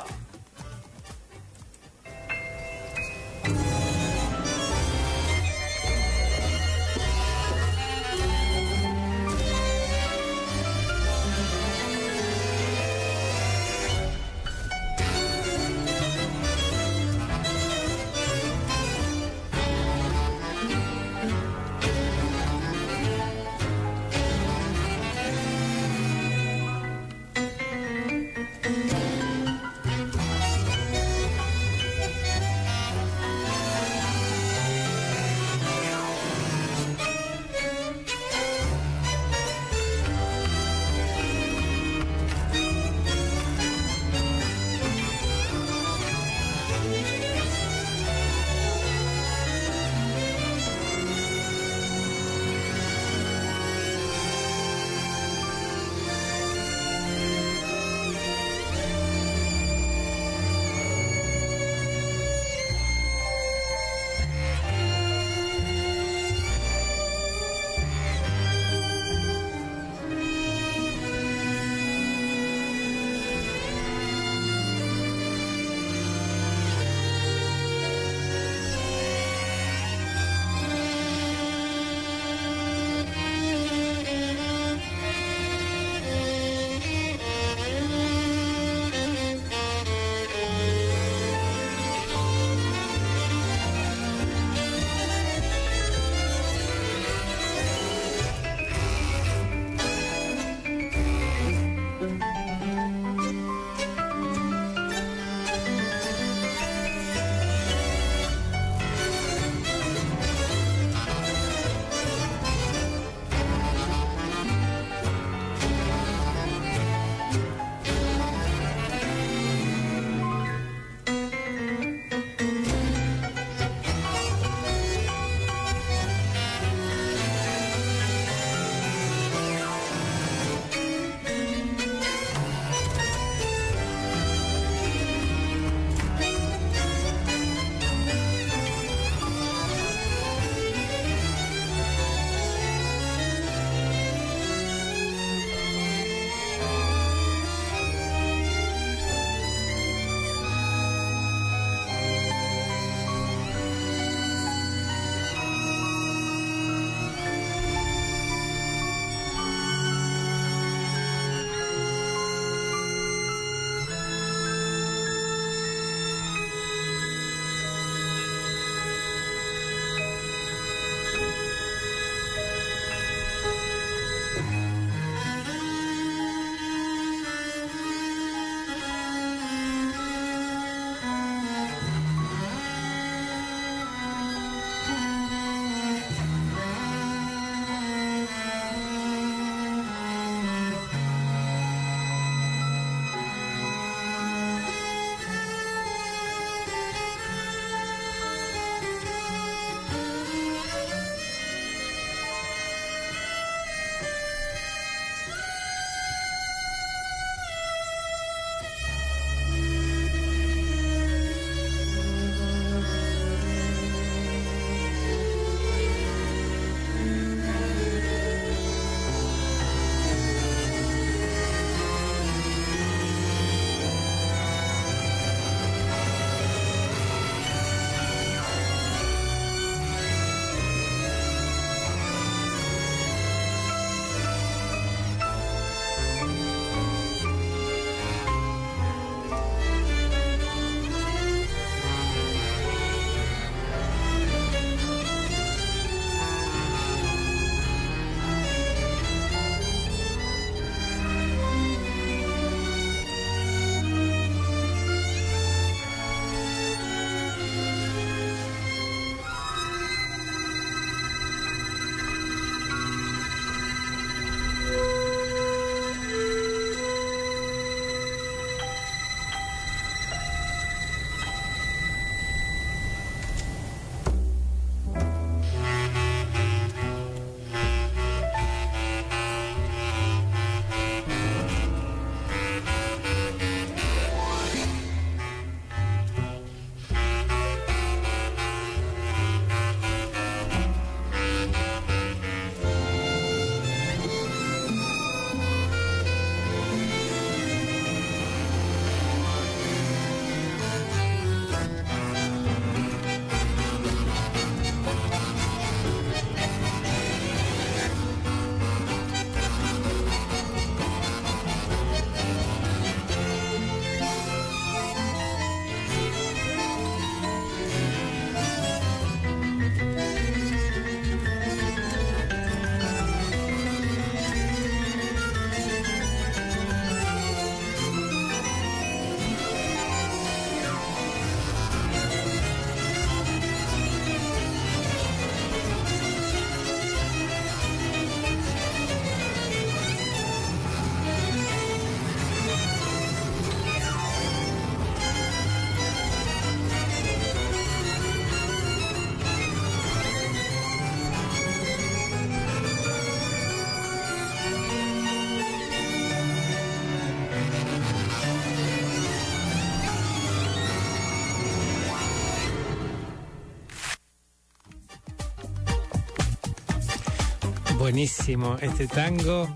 [367.98, 369.50] Buenísimo este tango.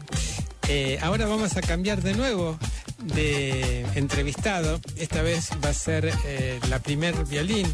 [0.67, 2.57] Eh, ahora vamos a cambiar de nuevo
[3.13, 4.81] de entrevistado.
[4.97, 7.67] Esta vez va a ser eh, la primer violín,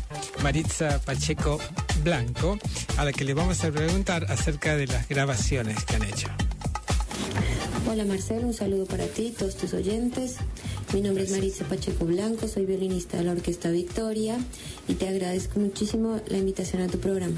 [0.43, 1.57] Maritza Pacheco
[2.03, 2.59] Blanco,
[2.97, 6.27] a la que le vamos a preguntar acerca de las grabaciones que han hecho.
[7.89, 10.35] Hola Marcelo, un saludo para ti, todos tus oyentes.
[10.93, 14.37] Mi nombre es Maritza Pacheco Blanco, soy violinista de la Orquesta Victoria
[14.89, 17.37] y te agradezco muchísimo la invitación a tu programa.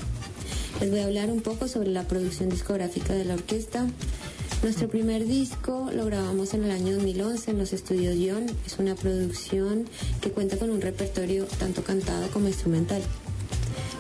[0.80, 3.86] Les voy a hablar un poco sobre la producción discográfica de la orquesta.
[4.64, 8.46] Nuestro primer disco lo grabamos en el año 2011 en los estudios Dion.
[8.66, 9.86] Es una producción
[10.22, 13.02] que cuenta con un repertorio tanto cantado como instrumental.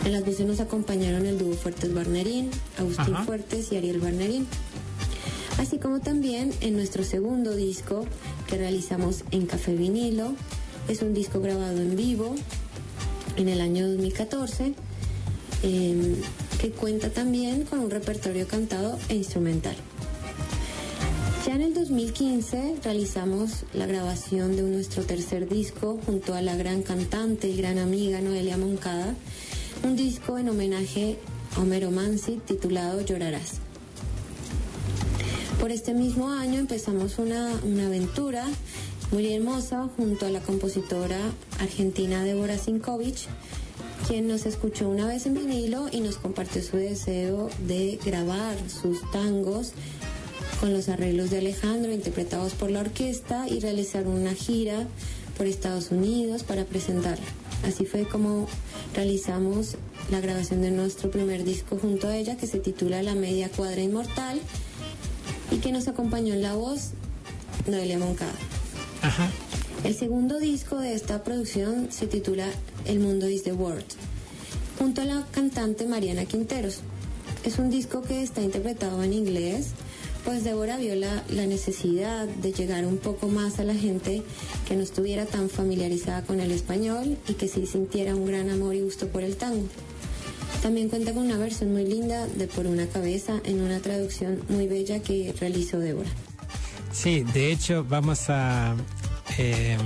[0.05, 3.25] En las voces nos acompañaron el dúo Fuertes Barnerín, Agustín Ajá.
[3.25, 4.47] Fuertes y Ariel Barnerín.
[5.57, 8.05] Así como también en nuestro segundo disco
[8.47, 10.33] que realizamos en Café Vinilo.
[10.87, 12.35] Es un disco grabado en vivo
[13.35, 14.75] en el año 2014
[15.63, 16.15] eh,
[16.59, 19.75] que cuenta también con un repertorio cantado e instrumental.
[21.45, 26.83] Ya en el 2015 realizamos la grabación de nuestro tercer disco junto a la gran
[26.83, 29.15] cantante y gran amiga Noelia Moncada,
[29.83, 31.17] un disco en homenaje
[31.55, 33.59] a Homero Mansi titulado Llorarás.
[35.61, 38.45] Por este mismo año empezamos una, una aventura
[39.11, 41.19] muy hermosa junto a la compositora
[41.59, 43.27] argentina Débora Sinkovic,
[44.07, 48.99] quien nos escuchó una vez en vinilo y nos compartió su deseo de grabar sus
[49.11, 49.73] tangos
[50.59, 54.87] con los arreglos de Alejandro interpretados por la orquesta y realizar una gira
[55.37, 57.25] por Estados Unidos para presentarla.
[57.65, 58.47] Así fue como
[58.93, 59.75] realizamos
[60.11, 63.81] la grabación de nuestro primer disco junto a ella que se titula La Media Cuadra
[63.81, 64.39] Inmortal
[65.51, 66.91] y que nos acompañó en la voz
[67.67, 68.33] Noelia Moncada.
[69.83, 72.47] El segundo disco de esta producción se titula
[72.89, 73.85] El Mundo is the World,
[74.79, 76.79] junto a la cantante Mariana Quinteros.
[77.43, 79.67] Es un disco que está interpretado en inglés,
[80.25, 84.23] pues Débora vio la, la necesidad de llegar un poco más a la gente
[84.67, 88.73] que no estuviera tan familiarizada con el español y que sí sintiera un gran amor
[88.73, 89.67] y gusto por el tango.
[90.63, 94.67] También cuenta con una versión muy linda de Por una cabeza en una traducción muy
[94.67, 96.09] bella que realizó Débora.
[96.91, 98.75] Sí, de hecho vamos a
[99.37, 99.77] eh,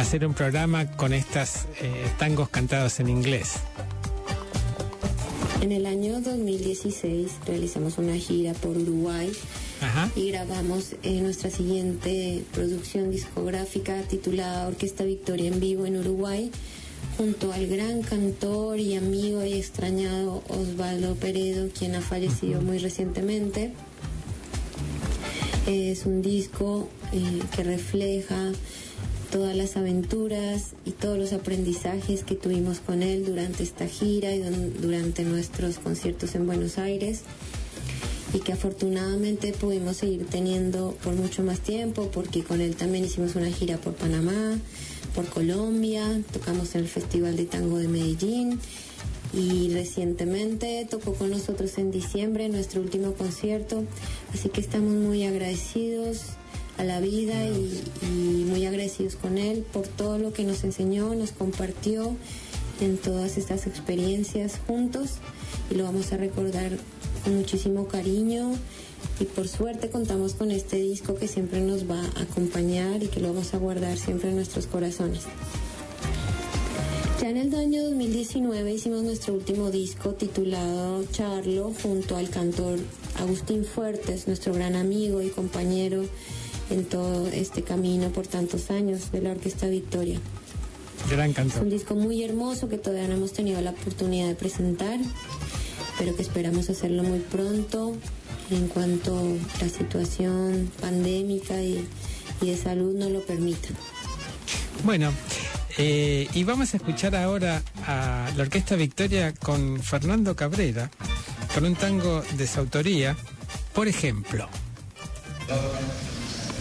[0.00, 3.56] hacer un programa con estas eh, tangos cantados en inglés.
[5.60, 9.30] En el año 2016 realizamos una gira por Uruguay
[10.16, 16.50] y grabamos eh, nuestra siguiente producción discográfica titulada Orquesta Victoria en vivo en Uruguay
[17.18, 23.72] junto al gran cantor y amigo y extrañado Osvaldo Peredo, quien ha fallecido muy recientemente.
[25.66, 28.52] Es un disco eh, que refleja
[29.30, 34.40] todas las aventuras y todos los aprendizajes que tuvimos con él durante esta gira y
[34.80, 37.22] durante nuestros conciertos en Buenos Aires
[38.34, 43.36] y que afortunadamente pudimos seguir teniendo por mucho más tiempo porque con él también hicimos
[43.36, 44.58] una gira por Panamá,
[45.14, 48.58] por Colombia, tocamos en el Festival de Tango de Medellín
[49.32, 53.84] y recientemente tocó con nosotros en diciembre nuestro último concierto,
[54.34, 56.22] así que estamos muy agradecidos
[56.80, 61.14] a la vida y, y muy agradecidos con él por todo lo que nos enseñó,
[61.14, 62.16] nos compartió
[62.80, 65.10] en todas estas experiencias juntos
[65.70, 66.72] y lo vamos a recordar
[67.22, 68.54] con muchísimo cariño
[69.18, 73.20] y por suerte contamos con este disco que siempre nos va a acompañar y que
[73.20, 75.24] lo vamos a guardar siempre en nuestros corazones.
[77.20, 82.78] Ya en el año 2019 hicimos nuestro último disco titulado Charlo junto al cantor
[83.18, 86.04] Agustín Fuertes, nuestro gran amigo y compañero
[86.70, 90.18] en todo este camino por tantos años de la Orquesta Victoria.
[91.10, 91.62] Gran Es cantor.
[91.62, 94.98] un disco muy hermoso que todavía no hemos tenido la oportunidad de presentar,
[95.98, 97.96] pero que esperamos hacerlo muy pronto
[98.50, 101.86] en cuanto la situación pandémica y,
[102.40, 103.68] y de salud nos lo permita.
[104.84, 105.12] Bueno,
[105.78, 110.90] eh, y vamos a escuchar ahora a la Orquesta Victoria con Fernando Cabrera,
[111.54, 113.16] con un tango de su autoría,
[113.74, 114.48] por ejemplo.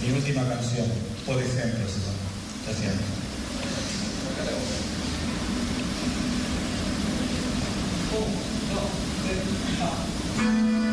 [0.01, 0.87] Mi última canción,
[1.25, 2.19] por ejemplo, se llama.
[2.65, 3.19] Gracias.
[10.39, 10.88] Thank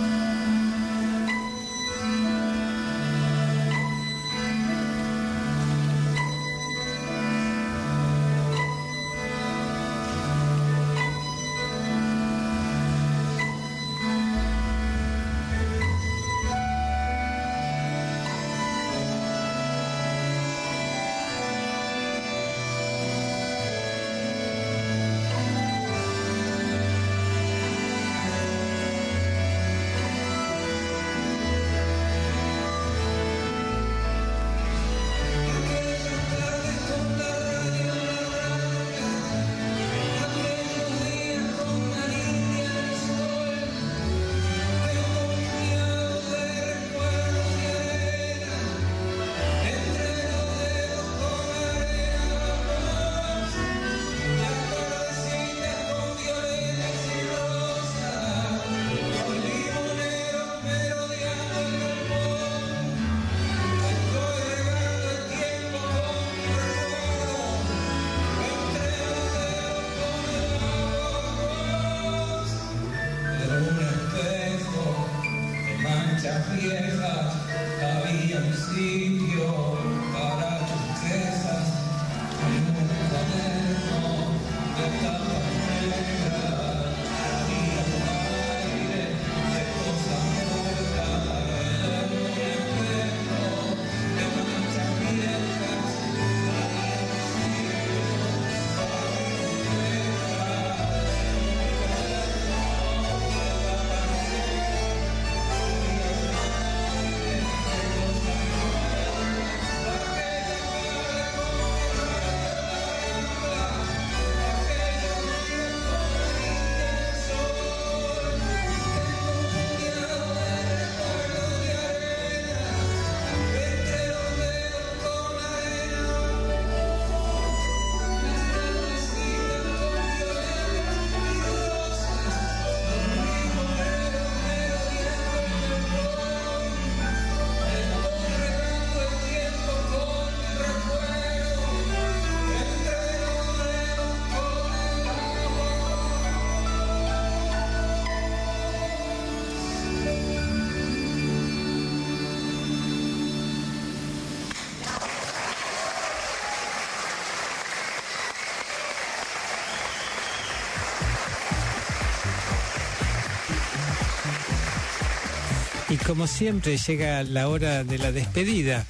[166.06, 168.86] como siempre llega la hora de la despedida.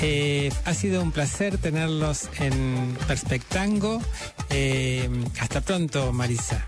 [0.00, 4.00] Eh, ha sido un placer tenerlos en Perspectango.
[4.48, 6.66] Eh, hasta pronto, Marisa.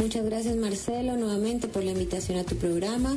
[0.00, 3.14] Muchas gracias Marcelo nuevamente por la invitación a tu programa.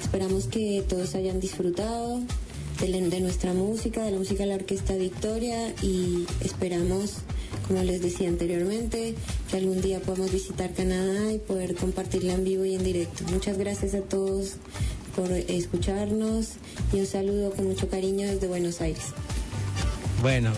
[0.00, 2.20] Esperamos que todos hayan disfrutado
[2.80, 7.16] de, de nuestra música, de la música de la Orquesta Victoria y esperamos,
[7.66, 9.16] como les decía anteriormente,
[9.54, 13.22] que algún día podamos visitar Canadá y poder compartirla en vivo y en directo.
[13.30, 14.54] Muchas gracias a todos
[15.14, 16.54] por escucharnos
[16.92, 19.04] y un saludo con mucho cariño desde Buenos Aires.
[20.22, 20.50] Bueno,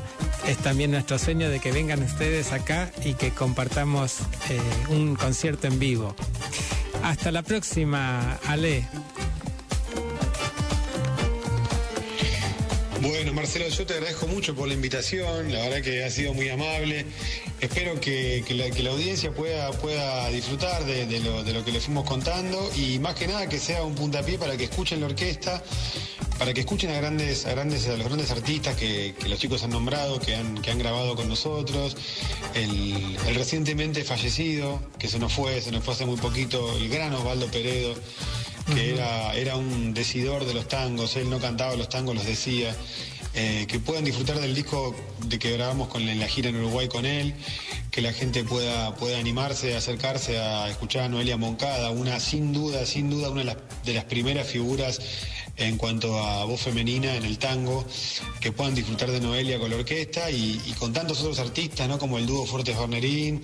[0.49, 5.67] es también nuestro sueño de que vengan ustedes acá y que compartamos eh, un concierto
[5.67, 6.15] en vivo.
[7.03, 8.89] Hasta la próxima, Ale.
[13.07, 16.49] Bueno, Marcelo, yo te agradezco mucho por la invitación, la verdad que ha sido muy
[16.49, 17.07] amable.
[17.61, 22.05] Espero que, que la, audiencia pueda, pueda disfrutar de, lo, de lo que le fuimos
[22.05, 25.63] contando y más que nada que sea un puntapié para que escuchen la orquesta,
[26.37, 29.63] para que escuchen a grandes, a grandes, a los grandes artistas que, que los chicos
[29.63, 31.97] han nombrado, que han, que han grabado con nosotros,
[32.55, 36.89] el, el recientemente fallecido, que se nos fue, se nos fue hace muy poquito, el
[36.89, 37.95] gran Osvaldo Peredo
[38.75, 42.75] que era, era un decidor de los tangos, él no cantaba los tangos, los decía.
[43.39, 44.97] Eh, que puedan disfrutar del disco
[45.27, 47.35] de que grabamos con, en la gira en Uruguay con él,
[47.91, 52.87] que la gente pueda, pueda animarse, acercarse a escuchar a Noelia Moncada, una sin duda,
[52.87, 55.03] sin duda, una de las, de las primeras figuras
[55.57, 57.85] en cuanto a voz femenina en el tango,
[58.41, 61.99] que puedan disfrutar de Noelia con la orquesta y, y con tantos otros artistas, ¿no?
[61.99, 63.43] Como el dúo Fuertes Hornerín,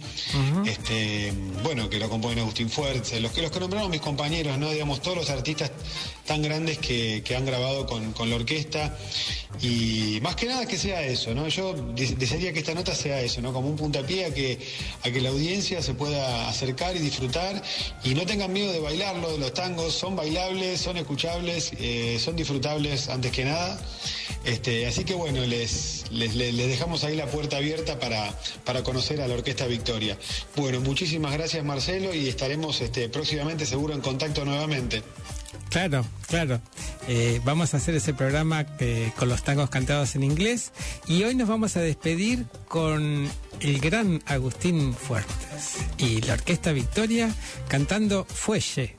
[0.66, 1.32] este,
[1.62, 4.70] bueno, que lo componen Agustín Fuertes, los que los que nombraron mis compañeros, ¿no?
[4.70, 5.70] Digamos, todos los artistas
[6.26, 8.96] tan grandes que, que han grabado con, con la orquesta.
[9.60, 11.46] Y más que nada que sea eso, ¿no?
[11.48, 13.52] Yo des- desearía que esta nota sea eso, ¿no?
[13.52, 14.58] Como un puntapié a que,
[15.04, 17.62] a que la audiencia se pueda acercar y disfrutar
[18.02, 23.08] y no tengan miedo de bailarlo, los tangos son bailables, son escuchables, eh, son disfrutables
[23.08, 23.80] antes que nada.
[24.44, 29.28] Este, así que bueno, les- les dejamos ahí la puerta abierta para, para conocer a
[29.28, 30.18] la Orquesta Victoria.
[30.56, 35.02] Bueno, muchísimas gracias Marcelo y estaremos este, próximamente seguro en contacto nuevamente.
[35.70, 36.60] Claro, claro.
[37.08, 40.72] Eh, vamos a hacer ese programa eh, con los tangos cantados en inglés
[41.06, 43.28] y hoy nos vamos a despedir con
[43.60, 47.34] el gran Agustín Fuertes y la Orquesta Victoria
[47.68, 48.96] cantando Fuelle.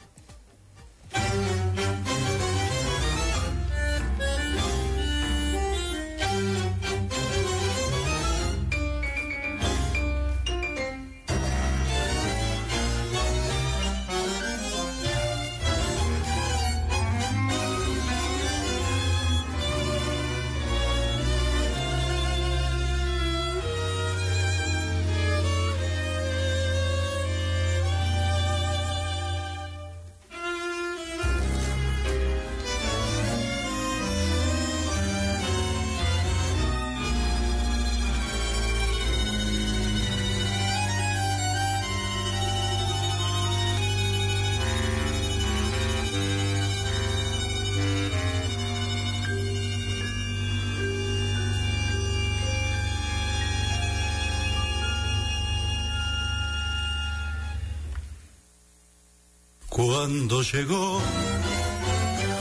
[60.06, 61.00] Cuando llegó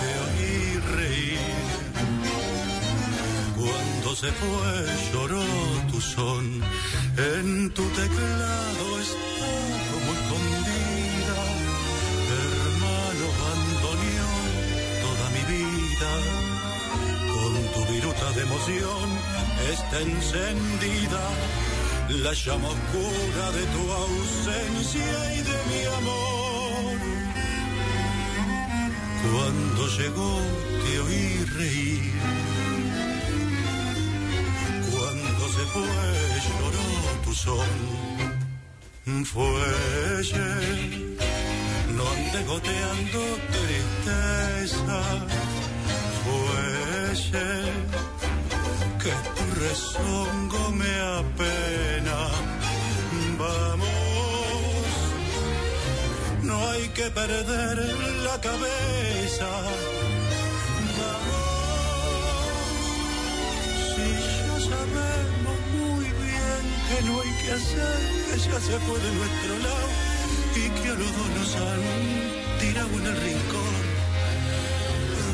[0.00, 1.38] te oí reír,
[3.54, 5.44] cuando se fue lloró
[5.92, 6.60] tu son,
[7.16, 9.52] en tu teclado está
[9.92, 11.38] como escondida,
[12.42, 14.44] hermano bandoneón
[15.04, 16.10] toda mi vida,
[17.32, 19.06] con tu viruta de emoción
[19.72, 21.22] está encendida.
[22.24, 26.31] La llama oscura de tu ausencia y de mi amor.
[29.42, 30.40] Cuando llegó
[30.84, 32.12] te oí reír.
[34.92, 35.94] Cuando se fue
[36.46, 36.86] lloró
[37.24, 37.72] tu son.
[39.24, 40.50] Fuelle,
[41.96, 43.20] no ande goteando
[43.56, 45.00] tristeza.
[46.22, 47.50] Fuelle,
[49.02, 52.18] que tu rezongo me apena.
[53.40, 53.88] Vamos,
[56.42, 57.76] no hay que perder
[58.22, 59.11] la cabeza.
[59.42, 59.80] Vamos,
[63.90, 64.06] si
[64.46, 67.98] ya sabemos muy bien que no hay que hacer,
[68.30, 69.88] que ya se fue de nuestro lado
[70.54, 71.82] y que a los dos nos han
[72.60, 73.74] tirado en el rincón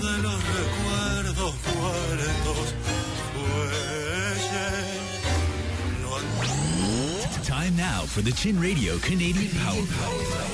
[0.02, 2.74] de los recuerdos muertos.
[7.44, 10.47] Time now for the Chin Radio Canadian Power Play.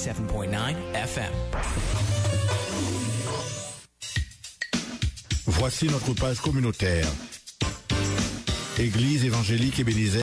[0.00, 1.32] 97.9 FM.
[5.46, 7.06] Voici notre page communautaire.
[8.78, 9.84] Église évangélique et